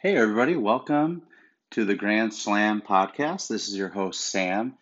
Hey, 0.00 0.16
everybody, 0.16 0.54
welcome 0.54 1.22
to 1.72 1.84
the 1.84 1.96
Grand 1.96 2.32
Slam 2.32 2.80
podcast. 2.88 3.48
This 3.48 3.66
is 3.66 3.76
your 3.76 3.88
host, 3.88 4.20
Sam. 4.20 4.74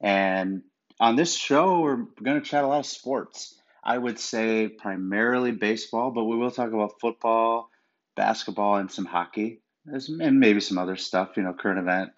And 0.00 0.62
on 1.00 1.16
this 1.16 1.34
show, 1.34 1.80
we're 1.80 2.06
going 2.22 2.40
to 2.40 2.48
chat 2.48 2.62
a 2.62 2.68
lot 2.68 2.78
of 2.78 2.86
sports. 2.86 3.56
I 3.82 3.98
would 3.98 4.20
say 4.20 4.68
primarily 4.68 5.50
baseball, 5.50 6.12
but 6.12 6.22
we 6.22 6.36
will 6.36 6.52
talk 6.52 6.68
about 6.68 7.00
football, 7.00 7.68
basketball, 8.14 8.76
and 8.76 8.88
some 8.88 9.06
hockey, 9.06 9.60
and 9.86 10.38
maybe 10.38 10.60
some 10.60 10.78
other 10.78 10.94
stuff, 10.94 11.36
you 11.36 11.42
know, 11.42 11.52
current 11.52 11.80
event. 11.80 12.10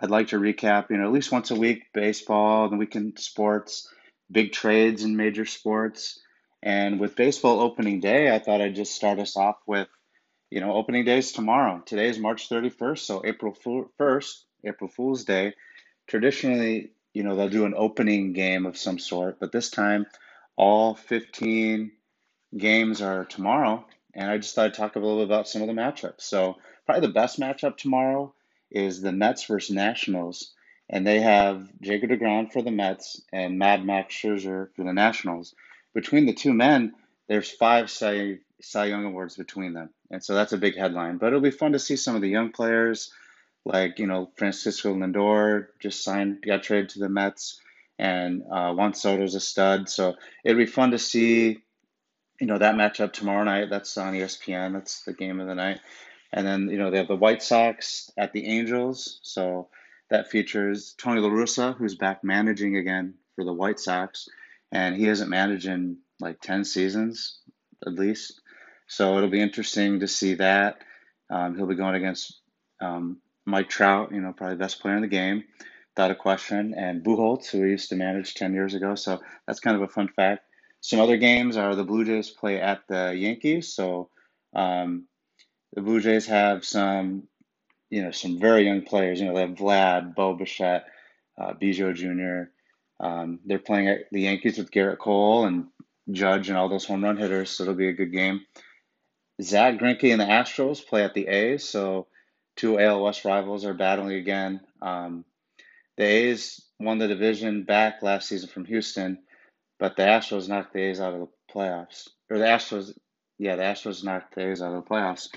I'd 0.00 0.08
like 0.08 0.28
to 0.28 0.38
recap, 0.38 0.90
you 0.90 0.98
know, 0.98 1.06
at 1.06 1.12
least 1.12 1.32
once 1.32 1.50
a 1.50 1.56
week 1.56 1.86
baseball, 1.92 2.68
the 2.68 2.76
weekend 2.76 3.18
sports, 3.18 3.92
big 4.30 4.52
trades 4.52 5.02
in 5.02 5.16
major 5.16 5.46
sports. 5.46 6.20
And 6.62 7.00
with 7.00 7.16
baseball 7.16 7.58
opening 7.58 7.98
day, 7.98 8.32
I 8.32 8.38
thought 8.38 8.60
I'd 8.60 8.76
just 8.76 8.94
start 8.94 9.18
us 9.18 9.36
off 9.36 9.56
with 9.66 9.88
you 10.50 10.60
know, 10.60 10.72
opening 10.72 11.04
day 11.04 11.18
is 11.18 11.32
tomorrow. 11.32 11.82
Today 11.84 12.08
is 12.08 12.18
March 12.18 12.48
31st, 12.48 12.98
so 12.98 13.22
April 13.24 13.54
1st, 13.98 14.42
April 14.64 14.88
Fool's 14.88 15.24
Day. 15.24 15.54
Traditionally, 16.06 16.92
you 17.12 17.22
know, 17.22 17.36
they'll 17.36 17.48
do 17.48 17.66
an 17.66 17.74
opening 17.76 18.32
game 18.32 18.64
of 18.64 18.78
some 18.78 18.98
sort, 18.98 19.40
but 19.40 19.52
this 19.52 19.70
time 19.70 20.06
all 20.56 20.94
15 20.94 21.92
games 22.56 23.02
are 23.02 23.24
tomorrow. 23.24 23.84
And 24.14 24.30
I 24.30 24.38
just 24.38 24.54
thought 24.54 24.66
I'd 24.66 24.74
talk 24.74 24.96
a 24.96 24.98
little 24.98 25.18
bit 25.18 25.26
about 25.26 25.48
some 25.48 25.62
of 25.62 25.68
the 25.68 25.74
matchups. 25.74 26.22
So, 26.22 26.56
probably 26.86 27.06
the 27.06 27.12
best 27.12 27.38
matchup 27.38 27.76
tomorrow 27.76 28.34
is 28.70 29.00
the 29.00 29.12
Mets 29.12 29.44
versus 29.44 29.74
Nationals. 29.74 30.54
And 30.88 31.06
they 31.06 31.20
have 31.20 31.68
Jacob 31.82 32.10
DeGrom 32.10 32.50
for 32.50 32.62
the 32.62 32.70
Mets 32.70 33.20
and 33.32 33.58
Mad 33.58 33.84
Max 33.84 34.14
Scherzer 34.14 34.68
for 34.74 34.84
the 34.84 34.94
Nationals. 34.94 35.54
Between 35.94 36.24
the 36.24 36.32
two 36.32 36.54
men, 36.54 36.94
there's 37.28 37.50
five 37.50 37.90
Cy, 37.90 38.38
Cy 38.60 38.86
Young 38.86 39.04
Awards 39.04 39.36
between 39.36 39.72
them. 39.72 39.90
And 40.10 40.22
so 40.22 40.34
that's 40.34 40.52
a 40.52 40.58
big 40.58 40.76
headline. 40.76 41.18
But 41.18 41.28
it'll 41.28 41.40
be 41.40 41.50
fun 41.50 41.72
to 41.72 41.78
see 41.78 41.96
some 41.96 42.16
of 42.16 42.22
the 42.22 42.28
young 42.28 42.52
players, 42.52 43.12
like, 43.64 43.98
you 43.98 44.06
know, 44.06 44.30
Francisco 44.36 44.94
Lindor 44.94 45.68
just 45.80 46.02
signed, 46.02 46.42
got 46.44 46.62
traded 46.62 46.90
to 46.90 46.98
the 47.00 47.08
Mets, 47.08 47.60
and 47.98 48.42
uh, 48.50 48.72
Juan 48.72 48.94
Soto's 48.94 49.34
a 49.34 49.40
stud. 49.40 49.88
So 49.88 50.14
it'll 50.44 50.58
be 50.58 50.66
fun 50.66 50.92
to 50.92 50.98
see, 50.98 51.58
you 52.40 52.46
know, 52.46 52.58
that 52.58 52.74
matchup 52.74 53.12
tomorrow 53.12 53.44
night. 53.44 53.70
That's 53.70 53.96
on 53.96 54.14
ESPN. 54.14 54.72
That's 54.72 55.02
the 55.02 55.12
game 55.12 55.40
of 55.40 55.46
the 55.46 55.54
night. 55.54 55.80
And 56.32 56.46
then, 56.46 56.68
you 56.68 56.78
know, 56.78 56.90
they 56.90 56.98
have 56.98 57.08
the 57.08 57.16
White 57.16 57.42
Sox 57.42 58.10
at 58.16 58.32
the 58.32 58.46
Angels. 58.46 59.18
So 59.22 59.68
that 60.10 60.30
features 60.30 60.94
Tony 60.98 61.20
La 61.20 61.28
Russa, 61.28 61.76
who's 61.76 61.94
back 61.94 62.22
managing 62.22 62.76
again 62.76 63.14
for 63.34 63.44
the 63.44 63.52
White 63.52 63.80
Sox. 63.80 64.28
And 64.70 64.94
he 64.94 65.04
hasn't 65.04 65.30
managed 65.30 65.66
in 65.66 65.98
like 66.20 66.40
10 66.40 66.64
seasons 66.64 67.38
at 67.86 67.94
least. 67.94 68.40
So 68.88 69.16
it'll 69.18 69.30
be 69.30 69.42
interesting 69.42 70.00
to 70.00 70.08
see 70.08 70.34
that. 70.34 70.78
Um, 71.30 71.56
he'll 71.56 71.66
be 71.66 71.76
going 71.76 71.96
against 71.96 72.40
um, 72.80 73.20
Mike 73.46 73.68
Trout, 73.70 74.12
you 74.12 74.20
know, 74.20 74.32
probably 74.32 74.56
the 74.56 74.64
best 74.64 74.80
player 74.80 74.96
in 74.96 75.02
the 75.02 75.08
game, 75.08 75.44
without 75.96 76.10
a 76.10 76.16
question, 76.16 76.74
and 76.76 77.04
Pujols, 77.04 77.50
who 77.50 77.64
he 77.64 77.70
used 77.70 77.90
to 77.90 77.96
manage 77.96 78.34
10 78.34 78.54
years 78.54 78.74
ago. 78.74 78.94
So 78.94 79.20
that's 79.46 79.60
kind 79.60 79.76
of 79.76 79.82
a 79.82 79.88
fun 79.88 80.08
fact. 80.08 80.42
Some 80.80 81.00
other 81.00 81.16
games 81.18 81.56
are 81.56 81.74
the 81.74 81.84
Blue 81.84 82.04
Jays 82.04 82.30
play 82.30 82.60
at 82.60 82.82
the 82.88 83.14
Yankees. 83.16 83.74
So 83.74 84.10
um, 84.54 85.06
the 85.74 85.82
Blue 85.82 86.00
Jays 86.00 86.26
have 86.26 86.64
some, 86.64 87.24
you 87.90 88.02
know, 88.02 88.10
some 88.10 88.40
very 88.40 88.66
young 88.66 88.82
players. 88.82 89.20
You 89.20 89.26
know, 89.28 89.34
they 89.34 89.42
have 89.42 89.50
Vlad, 89.50 90.14
Bo 90.14 90.34
Bichette, 90.34 90.86
uh, 91.40 91.54
Biggio 91.54 91.94
Jr. 91.94 92.50
Um, 93.04 93.40
they're 93.44 93.58
playing 93.58 93.88
at 93.88 94.00
the 94.12 94.22
Yankees 94.22 94.58
with 94.58 94.70
Gerrit 94.70 94.98
Cole 94.98 95.46
and 95.46 95.66
Judge 96.10 96.48
and 96.48 96.58
all 96.58 96.68
those 96.68 96.84
home 96.86 97.04
run 97.04 97.16
hitters. 97.16 97.50
So 97.50 97.64
it'll 97.64 97.74
be 97.74 97.88
a 97.88 97.92
good 97.94 98.12
game. 98.12 98.42
Zack 99.40 99.78
Greinke 99.78 100.10
and 100.10 100.20
the 100.20 100.24
Astros 100.24 100.84
play 100.84 101.04
at 101.04 101.14
the 101.14 101.28
A's, 101.28 101.68
so 101.68 102.08
two 102.56 102.78
AL 102.78 103.02
West 103.02 103.24
rivals 103.24 103.64
are 103.64 103.74
battling 103.74 104.16
again. 104.16 104.60
Um, 104.82 105.24
the 105.96 106.04
A's 106.04 106.64
won 106.80 106.98
the 106.98 107.08
division 107.08 107.64
back 107.64 108.02
last 108.02 108.28
season 108.28 108.48
from 108.48 108.64
Houston, 108.64 109.18
but 109.78 109.96
the 109.96 110.02
Astros 110.02 110.48
knocked 110.48 110.72
the 110.72 110.82
A's 110.82 111.00
out 111.00 111.14
of 111.14 111.20
the 111.20 111.28
playoffs. 111.52 112.08
Or 112.30 112.38
the 112.38 112.44
Astros, 112.44 112.96
yeah, 113.38 113.56
the 113.56 113.62
Astros 113.62 114.04
knocked 114.04 114.34
the 114.34 114.50
A's 114.50 114.60
out 114.60 114.74
of 114.74 114.84
the 114.84 114.90
playoffs. 114.90 115.28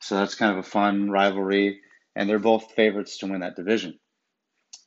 So 0.00 0.16
that's 0.16 0.34
kind 0.34 0.52
of 0.52 0.58
a 0.58 0.68
fun 0.68 1.10
rivalry, 1.10 1.80
and 2.14 2.28
they're 2.28 2.38
both 2.38 2.72
favorites 2.72 3.18
to 3.18 3.26
win 3.26 3.40
that 3.40 3.56
division. 3.56 3.98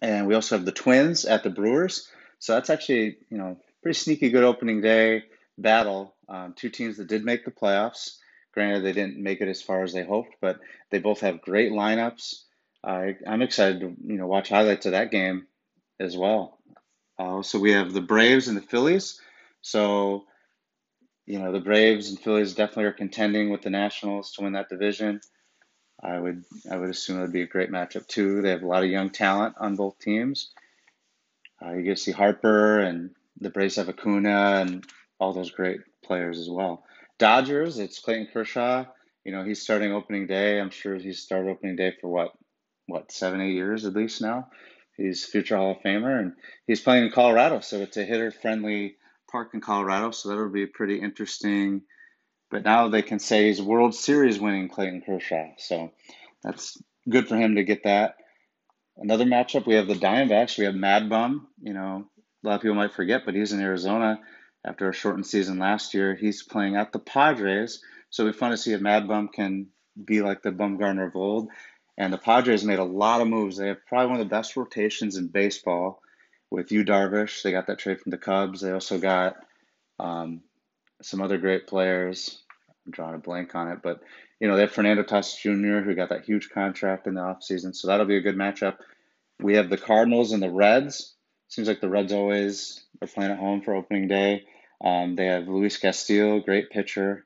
And 0.01 0.27
we 0.27 0.35
also 0.35 0.55
have 0.55 0.65
the 0.65 0.71
Twins 0.71 1.25
at 1.25 1.43
the 1.43 1.49
Brewers. 1.49 2.09
So 2.39 2.53
that's 2.53 2.69
actually, 2.69 3.17
you 3.29 3.37
know, 3.37 3.57
pretty 3.83 3.97
sneaky 3.97 4.29
good 4.29 4.43
opening 4.43 4.81
day 4.81 5.25
battle. 5.57 6.15
Um, 6.27 6.53
two 6.55 6.69
teams 6.69 6.97
that 6.97 7.07
did 7.07 7.25
make 7.25 7.45
the 7.45 7.51
playoffs. 7.51 8.17
Granted, 8.53 8.83
they 8.83 8.91
didn't 8.91 9.17
make 9.17 9.41
it 9.41 9.47
as 9.47 9.61
far 9.61 9.83
as 9.83 9.93
they 9.93 10.03
hoped, 10.03 10.35
but 10.41 10.59
they 10.89 10.99
both 10.99 11.21
have 11.21 11.41
great 11.41 11.71
lineups. 11.71 12.43
I, 12.83 13.15
I'm 13.25 13.41
excited 13.41 13.79
to 13.81 13.95
you 14.03 14.17
know 14.17 14.27
watch 14.27 14.49
highlights 14.49 14.85
of 14.85 14.93
that 14.93 15.11
game 15.11 15.47
as 15.99 16.17
well. 16.17 16.57
Uh, 17.17 17.43
so 17.43 17.59
we 17.59 17.71
have 17.71 17.93
the 17.93 18.01
Braves 18.01 18.47
and 18.47 18.57
the 18.57 18.61
Phillies. 18.61 19.21
So 19.61 20.25
you 21.25 21.39
know 21.39 21.51
the 21.51 21.59
Braves 21.59 22.09
and 22.09 22.19
Phillies 22.19 22.55
definitely 22.55 22.85
are 22.85 22.93
contending 22.93 23.51
with 23.51 23.61
the 23.61 23.69
Nationals 23.69 24.33
to 24.33 24.43
win 24.43 24.53
that 24.53 24.69
division. 24.69 25.21
I 26.03 26.19
would 26.19 26.43
I 26.69 26.77
would 26.77 26.89
assume 26.89 27.19
it 27.19 27.21
would 27.21 27.33
be 27.33 27.43
a 27.43 27.47
great 27.47 27.71
matchup 27.71 28.07
too. 28.07 28.41
They 28.41 28.49
have 28.49 28.63
a 28.63 28.67
lot 28.67 28.83
of 28.83 28.89
young 28.89 29.11
talent 29.11 29.55
on 29.59 29.75
both 29.75 29.99
teams. 29.99 30.51
Uh, 31.63 31.73
you 31.73 31.83
get 31.83 31.97
to 31.97 32.03
see 32.03 32.11
Harper 32.11 32.79
and 32.79 33.11
the 33.39 33.51
Braves 33.51 33.75
have 33.75 33.87
Acuna 33.87 34.63
and 34.65 34.85
all 35.19 35.33
those 35.33 35.51
great 35.51 35.81
players 36.03 36.39
as 36.39 36.49
well. 36.49 36.83
Dodgers, 37.21 37.77
it's 37.77 37.99
Clayton 37.99 38.29
Kershaw. 38.33 38.85
You 39.23 39.31
know, 39.31 39.43
he's 39.43 39.61
starting 39.61 39.91
opening 39.91 40.25
day. 40.25 40.59
I'm 40.59 40.71
sure 40.71 40.95
he's 40.95 41.19
started 41.19 41.51
opening 41.51 41.75
day 41.75 41.93
for 42.01 42.07
what, 42.09 42.31
what, 42.87 43.11
seven, 43.11 43.39
eight 43.41 43.53
years 43.53 43.85
at 43.85 43.93
least 43.93 44.23
now. 44.23 44.47
He's 44.97 45.23
future 45.23 45.55
Hall 45.55 45.73
of 45.73 45.83
Famer, 45.85 46.19
and 46.19 46.33
he's 46.65 46.81
playing 46.81 47.05
in 47.05 47.11
Colorado, 47.11 47.59
so 47.59 47.77
it's 47.77 47.97
a 47.97 48.03
hitter-friendly 48.03 48.95
park 49.31 49.51
in 49.53 49.61
Colorado. 49.61 50.09
So 50.09 50.29
that'll 50.29 50.49
be 50.49 50.65
pretty 50.65 50.99
interesting. 50.99 51.83
But 52.49 52.63
now 52.63 52.87
they 52.87 53.03
can 53.03 53.19
say 53.19 53.49
he's 53.49 53.61
World 53.61 53.93
Series 53.93 54.39
winning 54.39 54.67
Clayton 54.67 55.03
Kershaw, 55.05 55.49
so 55.59 55.91
that's 56.43 56.81
good 57.07 57.27
for 57.27 57.35
him 57.35 57.53
to 57.57 57.63
get 57.63 57.83
that. 57.83 58.15
Another 58.97 59.25
matchup, 59.25 59.67
we 59.67 59.75
have 59.75 59.87
the 59.87 59.93
Diamondbacks. 59.93 60.57
We 60.57 60.65
have 60.65 60.73
Mad 60.73 61.07
Bum. 61.07 61.47
You 61.61 61.73
know, 61.73 62.05
a 62.43 62.47
lot 62.47 62.55
of 62.55 62.61
people 62.61 62.75
might 62.75 62.93
forget, 62.93 63.25
but 63.25 63.35
he's 63.35 63.53
in 63.53 63.61
Arizona 63.61 64.19
after 64.65 64.89
a 64.89 64.93
shortened 64.93 65.25
season 65.25 65.59
last 65.59 65.93
year. 65.93 66.15
He's 66.15 66.43
playing 66.43 66.75
at 66.75 66.91
the 66.91 66.99
Padres, 66.99 67.81
so 68.09 68.23
it'll 68.23 68.33
be 68.33 68.37
fun 68.37 68.51
to 68.51 68.57
see 68.57 68.73
if 68.73 68.81
Mad 68.81 69.07
Bum 69.07 69.27
can 69.27 69.67
be 70.03 70.21
like 70.21 70.41
the 70.41 70.51
Bumgarner 70.51 71.07
of 71.07 71.15
old. 71.15 71.49
And 71.97 72.13
the 72.13 72.17
Padres 72.17 72.63
made 72.63 72.79
a 72.79 72.83
lot 72.83 73.21
of 73.21 73.27
moves. 73.27 73.57
They 73.57 73.67
have 73.67 73.85
probably 73.85 74.11
one 74.11 74.19
of 74.21 74.27
the 74.27 74.35
best 74.35 74.55
rotations 74.55 75.17
in 75.17 75.27
baseball 75.27 76.01
with 76.49 76.71
Yu 76.71 76.83
Darvish. 76.83 77.41
They 77.41 77.51
got 77.51 77.67
that 77.67 77.79
trade 77.79 77.99
from 77.99 78.11
the 78.11 78.17
Cubs. 78.17 78.61
They 78.61 78.71
also 78.71 78.97
got 78.97 79.35
um, 79.99 80.41
some 81.01 81.21
other 81.21 81.37
great 81.37 81.67
players. 81.67 82.41
I'm 82.85 82.91
drawing 82.91 83.15
a 83.15 83.19
blank 83.19 83.55
on 83.55 83.69
it, 83.69 83.79
but 83.83 84.01
you 84.39 84.47
know 84.47 84.55
they 84.55 84.61
have 84.61 84.71
Fernando 84.71 85.03
Tatis 85.03 85.39
Jr. 85.39 85.85
who 85.85 85.95
got 85.95 86.09
that 86.09 86.25
huge 86.25 86.49
contract 86.49 87.07
in 87.07 87.13
the 87.13 87.21
offseason, 87.21 87.75
so 87.75 87.87
that'll 87.87 88.07
be 88.07 88.17
a 88.17 88.21
good 88.21 88.35
matchup. 88.35 88.77
We 89.39 89.55
have 89.55 89.69
the 89.69 89.77
Cardinals 89.77 90.31
and 90.31 90.41
the 90.41 90.49
Reds. 90.49 91.15
Seems 91.47 91.67
like 91.67 91.81
the 91.81 91.89
Reds 91.89 92.13
always 92.13 92.83
are 93.01 93.07
playing 93.07 93.31
at 93.31 93.39
home 93.39 93.61
for 93.61 93.73
opening 93.73 94.07
day. 94.07 94.45
Um, 94.83 95.15
they 95.15 95.25
have 95.25 95.47
Luis 95.47 95.77
Castillo, 95.77 96.39
great 96.39 96.69
pitcher, 96.69 97.25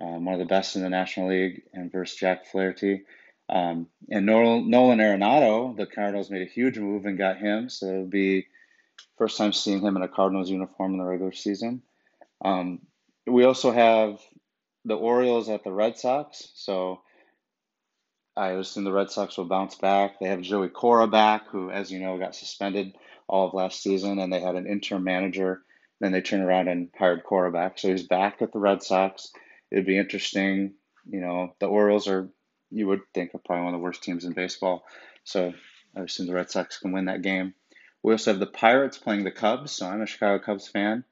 um, 0.00 0.24
one 0.24 0.34
of 0.34 0.40
the 0.40 0.46
best 0.46 0.76
in 0.76 0.82
the 0.82 0.90
National 0.90 1.28
League, 1.28 1.62
and 1.72 1.90
versus 1.90 2.16
Jack 2.16 2.46
Flaherty. 2.46 3.04
Um, 3.48 3.88
and 4.10 4.26
Nolan, 4.26 4.98
Arenado, 4.98 5.76
the 5.76 5.86
Cardinals 5.86 6.30
made 6.30 6.42
a 6.42 6.50
huge 6.50 6.78
move 6.78 7.06
and 7.06 7.18
got 7.18 7.38
him, 7.38 7.68
so 7.68 7.86
it'll 7.86 8.06
be 8.06 8.46
first 9.18 9.38
time 9.38 9.52
seeing 9.52 9.80
him 9.80 9.96
in 9.96 10.02
a 10.02 10.08
Cardinals 10.08 10.50
uniform 10.50 10.92
in 10.92 10.98
the 10.98 11.04
regular 11.04 11.32
season. 11.32 11.82
Um, 12.44 12.80
we 13.26 13.44
also 13.44 13.70
have 13.72 14.20
the 14.84 14.96
Orioles 14.96 15.48
at 15.48 15.64
the 15.64 15.72
Red 15.72 15.98
Sox, 15.98 16.48
so 16.54 17.00
I 18.36 18.50
assume 18.50 18.84
the 18.84 18.92
Red 18.92 19.10
Sox 19.10 19.36
will 19.38 19.46
bounce 19.46 19.76
back. 19.76 20.18
They 20.18 20.28
have 20.28 20.42
Joey 20.42 20.68
Cora 20.68 21.06
back, 21.06 21.48
who, 21.48 21.70
as 21.70 21.90
you 21.90 22.00
know, 22.00 22.18
got 22.18 22.34
suspended 22.34 22.94
all 23.28 23.48
of 23.48 23.54
last 23.54 23.82
season, 23.82 24.18
and 24.18 24.32
they 24.32 24.40
had 24.40 24.54
an 24.54 24.66
interim 24.66 25.04
manager 25.04 25.62
then 26.00 26.12
they 26.12 26.20
turned 26.20 26.42
around 26.42 26.68
and 26.68 26.90
hired 26.98 27.24
Cora 27.24 27.50
back. 27.50 27.78
So 27.78 27.88
he's 27.88 28.06
back 28.06 28.42
at 28.42 28.52
the 28.52 28.58
Red 28.58 28.82
Sox. 28.82 29.32
It'd 29.70 29.86
be 29.86 29.98
interesting. 29.98 30.74
You 31.08 31.20
know, 31.20 31.54
the 31.58 31.66
Orioles 31.66 32.08
are, 32.08 32.28
you 32.70 32.86
would 32.88 33.00
think, 33.14 33.34
are 33.34 33.38
probably 33.38 33.64
one 33.64 33.74
of 33.74 33.80
the 33.80 33.84
worst 33.84 34.02
teams 34.02 34.24
in 34.24 34.32
baseball. 34.32 34.84
So 35.24 35.54
I 35.96 36.00
assume 36.00 36.26
the 36.26 36.34
Red 36.34 36.50
Sox 36.50 36.78
can 36.78 36.92
win 36.92 37.06
that 37.06 37.22
game. 37.22 37.54
We 38.02 38.12
also 38.12 38.32
have 38.32 38.40
the 38.40 38.46
Pirates 38.46 38.98
playing 38.98 39.24
the 39.24 39.30
Cubs. 39.30 39.72
So 39.72 39.86
I'm 39.86 40.02
a 40.02 40.06
Chicago 40.06 40.42
Cubs 40.44 40.68
fan, 40.68 41.04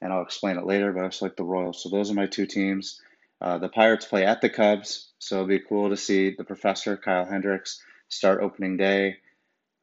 and 0.00 0.12
I'll 0.12 0.22
explain 0.22 0.58
it 0.58 0.66
later, 0.66 0.92
but 0.92 1.00
I 1.00 1.04
also 1.04 1.26
like 1.26 1.36
the 1.36 1.44
Royals. 1.44 1.82
So 1.82 1.88
those 1.88 2.10
are 2.10 2.14
my 2.14 2.26
two 2.26 2.46
teams. 2.46 3.00
Uh, 3.40 3.58
the 3.58 3.68
Pirates 3.68 4.06
play 4.06 4.24
at 4.24 4.40
the 4.40 4.50
Cubs, 4.50 5.12
so 5.18 5.36
it'll 5.36 5.46
be 5.46 5.60
cool 5.60 5.90
to 5.90 5.96
see 5.96 6.34
the 6.36 6.44
professor, 6.44 6.96
Kyle 6.96 7.24
Hendricks, 7.24 7.82
start 8.08 8.42
opening 8.42 8.76
day. 8.76 9.18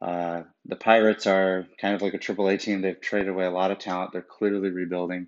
Uh, 0.01 0.44
the 0.65 0.75
Pirates 0.75 1.27
are 1.27 1.68
kind 1.80 1.95
of 1.95 2.01
like 2.01 2.13
a 2.13 2.19
AAA 2.19 2.59
team. 2.59 2.81
They've 2.81 3.00
traded 3.00 3.30
away 3.30 3.45
a 3.45 3.51
lot 3.51 3.71
of 3.71 3.80
talent. 3.80 4.12
They're 4.12 4.21
clearly 4.21 4.69
rebuilding. 4.69 5.27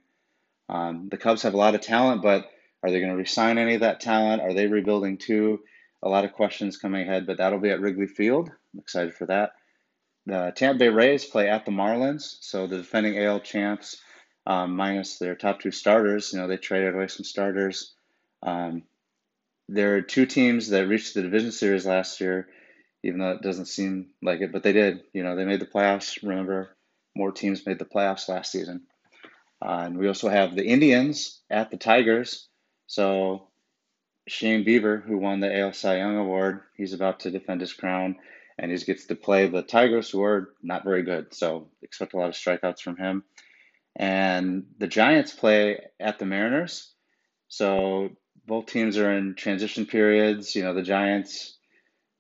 Um, 0.69 1.09
the 1.09 1.17
Cubs 1.17 1.43
have 1.43 1.53
a 1.53 1.57
lot 1.57 1.75
of 1.75 1.81
talent, 1.81 2.23
but 2.23 2.49
are 2.81 2.89
they 2.89 2.99
going 2.99 3.11
to 3.11 3.17
resign 3.17 3.57
any 3.57 3.75
of 3.75 3.81
that 3.81 3.99
talent? 3.99 4.41
Are 4.41 4.53
they 4.53 4.67
rebuilding 4.67 5.17
too? 5.17 5.59
a 6.03 6.09
lot 6.09 6.25
of 6.25 6.33
questions 6.33 6.77
coming 6.77 7.01
ahead, 7.01 7.25
but 7.25 7.37
that'll 7.37 7.59
be 7.59 7.69
at 7.69 7.79
Wrigley 7.79 8.07
Field. 8.07 8.49
I'm 8.73 8.79
excited 8.79 9.13
for 9.13 9.25
that. 9.27 9.53
The 10.25 10.51
Tampa 10.55 10.79
Bay 10.79 10.89
Rays 10.89 11.25
play 11.25 11.49
at 11.49 11.65
the 11.65 11.71
Marlins, 11.71 12.37
so 12.41 12.67
the 12.67 12.77
defending 12.77 13.17
AL 13.17 13.39
champs, 13.39 14.01
um, 14.45 14.75
minus 14.75 15.17
their 15.17 15.35
top 15.35 15.61
two 15.61 15.71
starters, 15.71 16.33
you 16.33 16.39
know, 16.39 16.47
they 16.47 16.57
traded 16.57 16.93
away 16.93 17.07
some 17.07 17.23
starters. 17.23 17.93
Um, 18.41 18.83
there 19.69 19.95
are 19.95 20.01
two 20.01 20.25
teams 20.25 20.69
that 20.69 20.87
reached 20.87 21.13
the 21.13 21.21
division 21.21 21.51
series 21.51 21.85
last 21.85 22.19
year, 22.19 22.49
even 23.03 23.19
though 23.19 23.31
it 23.31 23.41
doesn't 23.41 23.65
seem 23.65 24.07
like 24.21 24.41
it, 24.41 24.51
but 24.51 24.63
they 24.63 24.73
did. 24.73 25.03
You 25.13 25.23
know, 25.23 25.35
they 25.35 25.45
made 25.45 25.59
the 25.59 25.65
playoffs. 25.65 26.21
Remember, 26.23 26.75
more 27.15 27.31
teams 27.31 27.65
made 27.65 27.79
the 27.79 27.85
playoffs 27.85 28.29
last 28.29 28.51
season. 28.51 28.83
Uh, 29.61 29.83
and 29.85 29.97
we 29.97 30.07
also 30.07 30.29
have 30.29 30.55
the 30.55 30.65
Indians 30.65 31.41
at 31.49 31.71
the 31.71 31.77
Tigers. 31.77 32.47
So 32.87 33.47
Shane 34.27 34.65
Bieber, 34.65 35.03
who 35.03 35.17
won 35.17 35.39
the 35.39 35.59
AL 35.59 35.73
Cy 35.73 35.97
Young 35.97 36.17
Award, 36.17 36.61
he's 36.75 36.93
about 36.93 37.21
to 37.21 37.31
defend 37.31 37.61
his 37.61 37.73
crown, 37.73 38.17
and 38.57 38.71
he 38.71 38.77
gets 38.77 39.05
to 39.07 39.15
play 39.15 39.47
the 39.47 39.61
Tigers, 39.61 40.09
who 40.09 40.23
are 40.23 40.53
not 40.61 40.83
very 40.83 41.03
good. 41.03 41.33
So 41.33 41.69
expect 41.81 42.13
a 42.13 42.17
lot 42.17 42.29
of 42.29 42.35
strikeouts 42.35 42.81
from 42.81 42.97
him. 42.97 43.23
And 43.95 44.65
the 44.79 44.87
Giants 44.87 45.33
play 45.33 45.79
at 45.99 46.19
the 46.19 46.25
Mariners. 46.25 46.91
So 47.47 48.09
both 48.47 48.65
teams 48.65 48.97
are 48.97 49.11
in 49.11 49.35
transition 49.35 49.85
periods. 49.85 50.55
You 50.55 50.63
know, 50.63 50.73
the 50.73 50.81
Giants, 50.81 51.57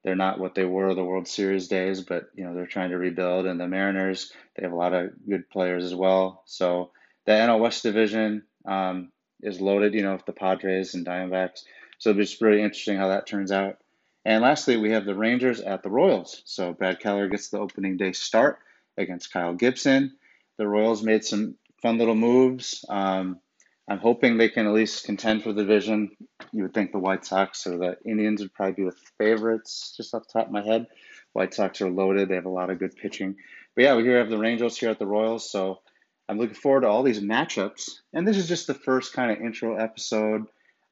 they're 0.03 0.15
not 0.15 0.39
what 0.39 0.55
they 0.55 0.65
were 0.65 0.93
the 0.93 1.03
World 1.03 1.27
Series 1.27 1.67
days, 1.67 2.01
but 2.01 2.29
you 2.35 2.43
know 2.43 2.53
they're 2.53 2.65
trying 2.65 2.89
to 2.89 2.97
rebuild. 2.97 3.45
And 3.45 3.59
the 3.59 3.67
Mariners, 3.67 4.31
they 4.55 4.63
have 4.63 4.73
a 4.73 4.77
lot 4.77 4.93
of 4.93 5.11
good 5.27 5.49
players 5.49 5.83
as 5.85 5.95
well. 5.95 6.43
So 6.45 6.91
the 7.25 7.31
NL 7.31 7.59
West 7.59 7.83
division 7.83 8.43
um, 8.65 9.11
is 9.41 9.61
loaded. 9.61 9.93
You 9.93 10.03
know, 10.03 10.13
with 10.13 10.25
the 10.25 10.33
Padres 10.33 10.93
and 10.93 11.05
Diamondbacks. 11.05 11.63
So 11.97 12.09
it'll 12.09 12.19
be 12.19 12.25
just 12.25 12.41
really 12.41 12.61
interesting 12.61 12.97
how 12.97 13.09
that 13.09 13.27
turns 13.27 13.51
out. 13.51 13.77
And 14.25 14.41
lastly, 14.41 14.77
we 14.77 14.91
have 14.91 15.05
the 15.05 15.15
Rangers 15.15 15.61
at 15.61 15.83
the 15.83 15.89
Royals. 15.89 16.41
So 16.45 16.73
Brad 16.73 16.99
Keller 16.99 17.27
gets 17.27 17.49
the 17.49 17.59
opening 17.59 17.97
day 17.97 18.13
start 18.13 18.59
against 18.97 19.31
Kyle 19.31 19.53
Gibson. 19.53 20.15
The 20.57 20.67
Royals 20.67 21.03
made 21.03 21.25
some 21.25 21.55
fun 21.81 21.97
little 21.97 22.15
moves. 22.15 22.85
Um, 22.87 23.39
I'm 23.87 23.99
hoping 23.99 24.37
they 24.37 24.49
can 24.49 24.65
at 24.65 24.73
least 24.73 25.05
contend 25.05 25.43
for 25.43 25.51
the 25.51 25.63
division. 25.63 26.11
You 26.51 26.63
would 26.63 26.73
think 26.73 26.91
the 26.91 26.99
White 26.99 27.25
Sox 27.25 27.67
or 27.67 27.77
the 27.77 27.97
Indians 28.05 28.41
would 28.41 28.53
probably 28.53 28.83
be 28.83 28.89
the 28.89 28.95
favorites, 29.17 29.93
just 29.97 30.13
off 30.13 30.23
the 30.27 30.39
top 30.39 30.47
of 30.47 30.53
my 30.53 30.63
head. 30.63 30.87
White 31.33 31.53
Sox 31.53 31.81
are 31.81 31.89
loaded; 31.89 32.29
they 32.29 32.35
have 32.35 32.45
a 32.45 32.49
lot 32.49 32.69
of 32.69 32.79
good 32.79 32.95
pitching. 32.95 33.35
But 33.75 33.83
yeah, 33.83 33.95
we 33.95 34.03
here 34.03 34.19
have 34.19 34.29
the 34.29 34.37
Rangers 34.37 34.77
here 34.77 34.89
at 34.89 34.99
the 34.99 35.07
Royals, 35.07 35.49
so 35.49 35.81
I'm 36.29 36.37
looking 36.37 36.55
forward 36.55 36.81
to 36.81 36.87
all 36.87 37.03
these 37.03 37.19
matchups. 37.19 37.89
And 38.13 38.27
this 38.27 38.37
is 38.37 38.47
just 38.47 38.67
the 38.67 38.73
first 38.73 39.13
kind 39.13 39.31
of 39.31 39.39
intro 39.39 39.75
episode. 39.75 40.45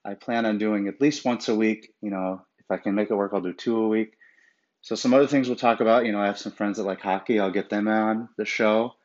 I 0.04 0.16
plan 0.16 0.46
on 0.46 0.58
doing 0.58 0.88
at 0.88 1.00
least 1.00 1.24
once 1.24 1.48
a 1.48 1.56
week. 1.56 1.94
You 2.02 2.10
know, 2.10 2.42
if 2.60 2.70
I 2.70 2.78
can 2.78 2.96
make 2.96 3.12
it 3.12 3.16
work, 3.16 3.32
I'll 3.34 3.42
do 3.42 3.54
two 3.54 3.78
a 3.78 3.88
week. 3.88 4.18
So 4.82 4.96
some 4.96 5.14
other 5.14 5.28
things 5.28 5.48
we'll 5.48 5.58
talk 5.58 5.80
about. 5.80 6.06
You 6.06 6.12
know, 6.12 6.20
I 6.20 6.26
have 6.26 6.40
some 6.40 6.52
friends 6.52 6.78
that 6.78 6.84
like 6.84 7.02
hockey. 7.02 7.40
I'll 7.40 7.52
get 7.52 7.70
them 7.70 7.88
on 7.88 8.30
the 8.38 8.46
show. 8.46 8.96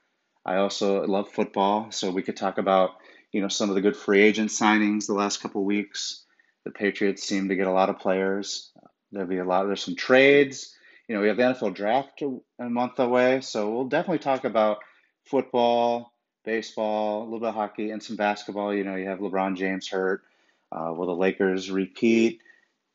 I 0.44 0.56
also 0.56 1.04
love 1.04 1.28
football, 1.28 1.90
so 1.90 2.10
we 2.10 2.22
could 2.22 2.36
talk 2.36 2.58
about 2.58 2.92
you 3.36 3.42
know 3.42 3.48
some 3.48 3.68
of 3.68 3.74
the 3.74 3.82
good 3.82 3.98
free 3.98 4.22
agent 4.22 4.48
signings 4.48 5.06
the 5.06 5.12
last 5.12 5.42
couple 5.42 5.62
weeks. 5.62 6.24
The 6.64 6.70
Patriots 6.70 7.22
seem 7.22 7.50
to 7.50 7.54
get 7.54 7.66
a 7.66 7.72
lot 7.72 7.90
of 7.90 7.98
players. 7.98 8.72
There'll 9.12 9.28
be 9.28 9.36
a 9.36 9.44
lot. 9.44 9.66
There's 9.66 9.84
some 9.84 9.94
trades. 9.94 10.74
You 11.06 11.14
know, 11.14 11.20
we 11.20 11.28
have 11.28 11.36
the 11.36 11.42
NFL 11.42 11.74
draft 11.74 12.22
a 12.22 12.70
month 12.70 12.98
away, 12.98 13.42
so 13.42 13.70
we'll 13.70 13.90
definitely 13.90 14.20
talk 14.20 14.44
about 14.44 14.78
football, 15.26 16.14
baseball, 16.46 17.22
a 17.22 17.24
little 17.24 17.40
bit 17.40 17.50
of 17.50 17.54
hockey, 17.54 17.90
and 17.90 18.02
some 18.02 18.16
basketball. 18.16 18.72
You 18.72 18.84
know, 18.84 18.96
you 18.96 19.06
have 19.06 19.18
LeBron 19.18 19.58
James 19.58 19.86
hurt. 19.86 20.22
Uh, 20.72 20.94
will 20.94 21.06
the 21.06 21.14
Lakers 21.14 21.70
repeat? 21.70 22.40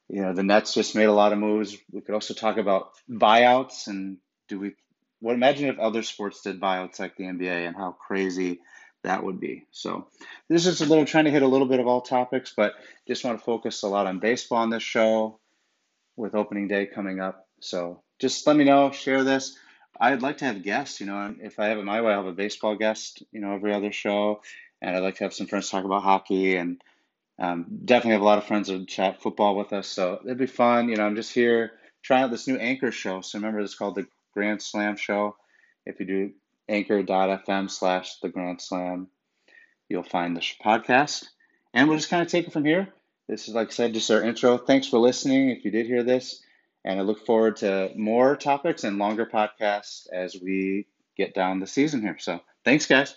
You 0.10 0.24
know, 0.24 0.34
the 0.34 0.42
Nets 0.42 0.74
just 0.74 0.96
made 0.96 1.06
a 1.06 1.14
lot 1.14 1.34
of 1.34 1.38
moves. 1.38 1.78
We 1.92 2.02
could 2.02 2.16
also 2.16 2.34
talk 2.34 2.58
about 2.58 2.94
buyouts 3.08 3.86
and 3.86 4.18
do 4.48 4.60
we? 4.60 4.76
What 5.20 5.36
imagine 5.36 5.70
if 5.70 5.78
other 5.78 6.02
sports 6.02 6.42
did 6.42 6.60
buyouts 6.60 7.00
like 7.00 7.16
the 7.16 7.26
NBA 7.26 7.68
and 7.68 7.76
how 7.76 7.92
crazy 7.92 8.62
that 9.03 9.24
would 9.24 9.39
be. 9.39 9.65
So 9.71 10.07
this 10.48 10.65
is 10.65 10.81
a 10.81 10.86
little 10.86 11.06
trying 11.06 11.25
to 11.25 11.31
hit 11.31 11.42
a 11.42 11.48
little 11.48 11.68
bit 11.68 11.80
of 11.80 11.88
all 11.88 12.01
topics, 12.01 12.53
but 12.56 12.74
just 13.07 13.24
want 13.24 13.39
to 13.39 13.44
focus 13.44 13.83
a 13.83 13.88
lot 13.88 14.07
on 14.07 14.19
baseball 14.19 14.59
on 14.59 14.69
this 14.69 14.83
show 14.83 15.39
with 16.15 16.36
opening 16.36 16.68
day 16.68 16.86
coming 16.86 17.19
up. 17.19 17.48
So 17.59 18.01
just 18.19 18.45
let 18.45 18.56
me 18.56 18.63
know, 18.63 18.92
share 18.92 19.24
this. 19.24 19.57
I'd 20.00 20.21
like 20.21 20.38
to 20.39 20.45
have 20.45 20.63
guests, 20.63 21.00
you 21.00 21.06
know, 21.07 21.36
if 21.39 21.59
I 21.59 21.68
have 21.68 21.77
it 21.77 21.86
my 21.86 22.01
way, 22.01 22.12
I'll 22.12 22.24
have 22.24 22.27
a 22.27 22.33
baseball 22.33 22.75
guest, 22.75 23.24
you 23.31 23.42
know, 23.42 23.53
every 23.53 23.74
other 23.74 23.92
show. 23.92 24.42
And 24.81 24.95
I'd 24.95 25.03
like 25.03 25.18
to 25.18 25.25
have 25.25 25.33
some 25.33 25.48
friends 25.48 25.69
talk 25.69 25.86
about 25.86 26.03
hockey 26.03 26.56
and 26.56 26.81
um, 27.38 27.65
definitely 27.86 28.13
have 28.13 28.21
a 28.21 28.25
lot 28.25 28.38
of 28.38 28.45
friends 28.45 28.68
that 28.68 28.88
chat 28.88 29.21
football 29.21 29.56
with 29.56 29.74
us. 29.74 29.88
So 29.88 30.19
it'd 30.24 30.38
be 30.38 30.48
fun. 30.48 30.89
You 30.89 30.95
know, 30.95 31.06
I'm 31.06 31.15
just 31.15 31.33
here 31.33 31.74
trying 32.01 32.24
out 32.24 32.31
this 32.31 32.48
new 32.48 32.57
anchor 32.57 32.92
show. 32.92 33.21
So 33.21 33.38
remember, 33.38 33.59
it's 33.59 33.75
called 33.75 33.95
the 33.95 34.07
Grand 34.33 34.62
Slam 34.62 34.95
Show. 34.95 35.36
If 35.86 36.00
you 36.00 36.06
do 36.06 36.31
anchor.fm 36.72 37.70
slash 37.70 38.20
the 38.20 38.30
Grand 38.30 38.62
Slam. 38.62 39.08
You'll 39.90 40.04
find 40.04 40.36
the 40.36 40.42
podcast. 40.64 41.26
And 41.74 41.88
we'll 41.88 41.98
just 41.98 42.10
kind 42.10 42.22
of 42.22 42.28
take 42.28 42.48
it 42.48 42.54
from 42.54 42.66
here. 42.66 42.88
This 43.28 43.48
is, 43.48 43.54
like 43.54 43.68
I 43.70 43.72
said, 43.72 43.94
just 43.94 44.12
our 44.12 44.24
intro. 44.24 44.58
Thanks 44.58 44.88
for 44.88 44.98
listening 44.98 45.50
if 45.50 45.64
you 45.64 45.72
did 45.72 45.86
hear 45.86 46.04
this. 46.04 46.44
And 46.84 47.00
I 47.00 47.04
look 47.04 47.26
forward 47.26 47.58
to 47.58 47.92
more 47.96 48.36
topics 48.36 48.84
and 48.84 48.98
longer 48.98 49.26
podcasts 49.26 50.08
as 50.12 50.36
we 50.42 50.88
get 51.16 51.34
down 51.34 51.60
the 51.60 51.68
season 51.68 52.02
here. 52.02 52.18
So 52.20 52.42
thanks, 52.66 52.88
guys. 52.88 53.16